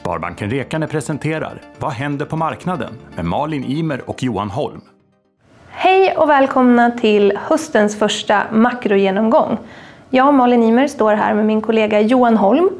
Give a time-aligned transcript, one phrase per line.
[0.00, 2.92] Sparbanken Rekane presenterar Vad händer på marknaden?
[3.16, 4.80] med Malin Imer och Johan Holm.
[5.70, 9.58] Hej och välkomna till höstens första makrogenomgång.
[10.10, 12.70] Jag, Malin Imer, står här med min kollega Johan Holm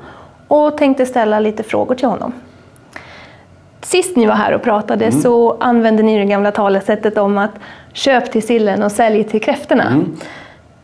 [0.49, 2.33] och tänkte ställa lite frågor till honom.
[3.83, 5.21] Sist ni var här och pratade mm.
[5.21, 7.55] så använde ni det gamla talesättet om att
[7.93, 9.87] köp till sillen och sälj till kräftorna.
[9.87, 10.17] Mm.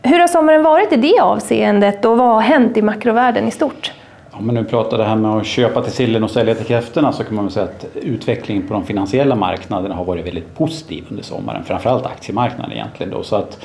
[0.01, 3.93] Hur har sommaren varit i det avseendet och vad har hänt i makrovärlden i stort?
[4.39, 7.11] Om man nu pratar det här med att köpa till sillen och sälja till kräftorna
[7.11, 11.05] så kan man väl säga att utvecklingen på de finansiella marknaderna har varit väldigt positiv
[11.09, 11.63] under sommaren.
[11.63, 13.23] Framförallt aktiemarknaden egentligen då.
[13.23, 13.59] Så att,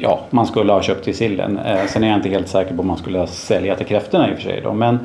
[0.00, 1.58] ja, man skulle ha köpt till sillen.
[1.58, 4.32] Eh, sen är jag inte helt säker på om man skulle sälja till kräftorna i
[4.32, 4.60] och för sig.
[4.64, 4.72] Då.
[4.72, 4.98] Men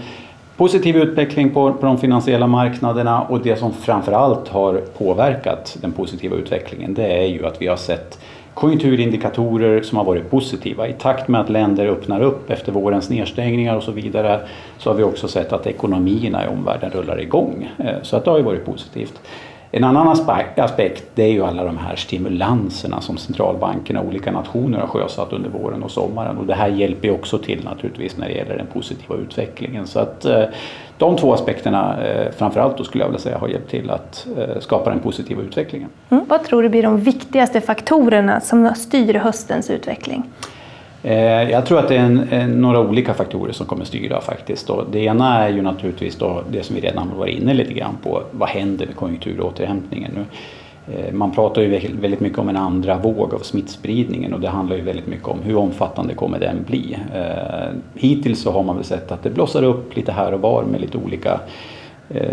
[0.58, 6.36] positiv utveckling på, på de finansiella marknaderna och det som framförallt har påverkat den positiva
[6.36, 8.20] utvecklingen det är ju att vi har sett
[8.54, 10.88] konjunkturindikatorer som har varit positiva.
[10.88, 14.40] I takt med att länder öppnar upp efter vårens nedstängningar och så vidare
[14.78, 17.70] så har vi också sett att ekonomierna i omvärlden rullar igång.
[17.78, 19.22] Eh, så att det har ju varit positivt.
[19.76, 24.80] En annan aspekt det är ju alla de här stimulanserna som centralbankerna och olika nationer
[24.80, 28.28] har sjösatt under våren och sommaren och det här hjälper ju också till naturligtvis när
[28.28, 29.88] det gäller den positiva utvecklingen.
[29.88, 30.44] Så att eh,
[30.98, 34.60] de två aspekterna eh, framförallt då skulle jag vilja säga har hjälpt till att eh,
[34.60, 35.90] skapa den positiva utvecklingen.
[36.10, 36.26] Mm.
[36.28, 40.24] Vad tror du blir de viktigaste faktorerna som styr höstens utveckling?
[41.04, 44.70] Eh, jag tror att det är en, några olika faktorer som kommer styra faktiskt.
[44.92, 47.98] Det ena är ju naturligtvis då det som vi redan har varit inne lite grann
[48.04, 48.22] på.
[48.32, 50.26] Vad händer med konjunkturåterhämtningen nu?
[50.94, 54.76] Eh, man pratar ju väldigt mycket om en andra våg av smittspridningen och det handlar
[54.76, 56.98] ju väldigt mycket om hur omfattande kommer den bli.
[57.16, 60.64] Eh, hittills så har man väl sett att det blossar upp lite här och var
[60.64, 61.40] med lite olika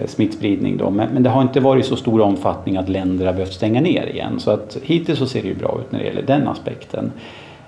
[0.06, 0.90] smittspridning då.
[0.90, 4.40] Men, det har inte varit så stor omfattning att länder har behövt stänga ner igen.
[4.40, 7.12] Så att hittills så ser det ju bra ut när det gäller den aspekten.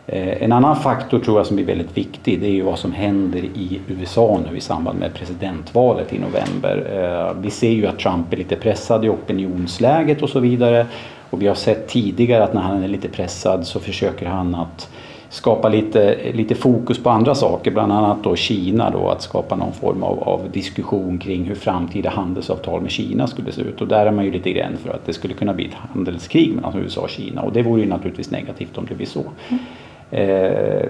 [0.06, 2.92] Eh, en annan faktor tror jag som blir väldigt viktig det är ju vad som
[2.92, 6.86] händer i USA nu i samband med presidentvalet i november.
[6.92, 10.86] Eh, vi ser ju att Trump är lite pressad i opinionsläget och så vidare.
[11.30, 14.88] Och vi har sett tidigare att när han är lite pressad så försöker han att
[15.28, 19.72] skapa lite, lite fokus på andra saker, bland annat då Kina då, att skapa någon
[19.72, 23.80] form av, av, diskussion kring hur framtida handelsavtal med Kina skulle se ut.
[23.80, 26.54] Och där är man ju lite grann för att det skulle kunna bli ett handelskrig
[26.54, 29.24] mellan USA och Kina och det vore ju naturligtvis negativt om det blir så.
[29.48, 29.64] Mm.
[30.12, 30.88] Eh,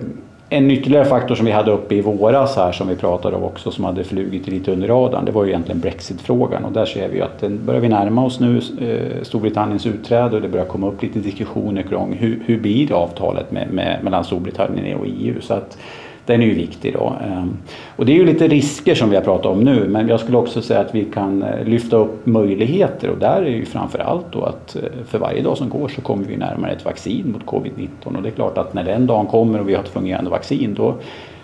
[0.48, 3.70] en ytterligare faktor som vi hade uppe i våras här som vi pratade om också
[3.70, 7.16] som hade flugit lite under radarn det var ju egentligen Brexitfrågan och där ser vi
[7.16, 10.88] ju att den börjar vi närma oss nu eh, Storbritanniens utträde och det börjar komma
[10.88, 15.40] upp lite diskussioner kring hur, hur blir avtalet med, med, mellan Storbritannien och EU.
[15.40, 15.78] Så att
[16.26, 17.16] den är ju viktig då.
[17.24, 17.56] Ehm,
[17.96, 20.36] och det är ju lite risker som vi har pratat om nu men jag skulle
[20.36, 24.44] också säga att vi kan eh, lyfta upp möjligheter och där är ju framförallt då
[24.44, 28.16] att eh, för varje dag som går så kommer vi närmare ett vaccin mot covid-19
[28.16, 30.74] och det är klart att när den dagen kommer och vi har ett fungerande vaccin
[30.74, 30.94] då,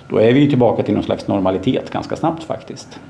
[0.08, 3.00] då är vi ju tillbaka till någon slags normalitet ganska snabbt faktiskt.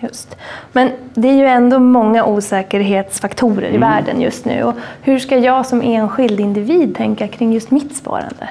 [0.00, 0.36] Just.
[0.72, 3.80] Men det är ju ändå många osäkerhetsfaktorer i mm.
[3.80, 4.62] världen just nu.
[4.62, 8.48] Och hur ska jag som enskild individ tänka kring just mitt sparande?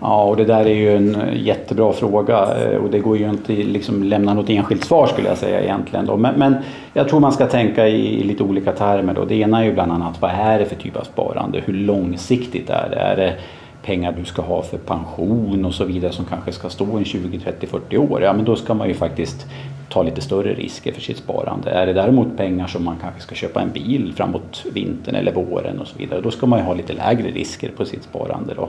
[0.00, 3.52] Ja, och det där är ju en jättebra fråga eh, och det går ju inte
[3.52, 6.06] att liksom lämna något enskilt svar skulle jag säga egentligen.
[6.06, 6.16] Då.
[6.16, 6.56] Men, men
[6.92, 9.14] jag tror man ska tänka i, i, lite olika termer.
[9.14, 9.24] Då.
[9.24, 11.62] Det ena är ju bland annat vad är det för typ av sparande?
[11.64, 12.96] Hur långsiktigt är det?
[12.96, 13.34] Är det
[13.82, 17.38] pengar du ska ha för pension och så vidare som kanske ska stå i 20,
[17.38, 18.22] 30, 40 år?
[18.22, 19.46] Ja, men då ska man ju faktiskt
[19.88, 21.70] ta lite större risker för sitt sparande.
[21.70, 25.78] Är det däremot pengar som man kanske ska köpa en bil framåt vintern eller våren
[25.80, 28.54] och så vidare, då ska man ju ha lite lägre risker på sitt sparande.
[28.54, 28.68] Då.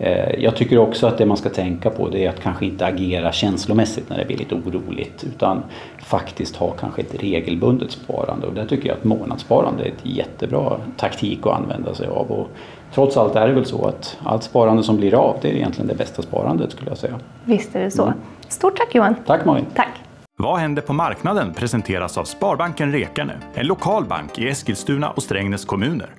[0.00, 2.86] Eh, jag tycker också att det man ska tänka på det är att kanske inte
[2.86, 5.62] agera känslomässigt när det blir lite oroligt utan
[5.98, 10.76] faktiskt ha kanske ett regelbundet sparande och där tycker jag att månadssparande är ett jättebra
[10.96, 12.30] taktik att använda sig av.
[12.30, 12.48] Och
[12.94, 15.88] trots allt är det väl så att allt sparande som blir av det är egentligen
[15.88, 17.20] det bästa sparandet skulle jag säga.
[17.44, 18.02] Visst är det så.
[18.02, 18.18] Mm.
[18.48, 19.14] Stort tack Johan!
[19.26, 19.66] Tack Malin!
[19.74, 20.00] Tack!
[20.36, 25.64] Vad händer på marknaden presenteras av Sparbanken Rekane, en lokal bank i Eskilstuna och Strängnäs
[25.64, 26.14] kommuner.